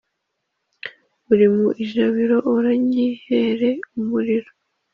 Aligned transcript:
Uri 1.31 1.47
mu 1.55 1.67
ijabiro 1.83 2.37
uranyihere 2.55 3.69
umuriro. 3.97 4.51